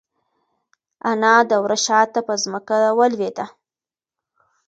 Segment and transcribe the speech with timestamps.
[1.09, 3.45] انا د وره شاته په ځمکه ولوېده.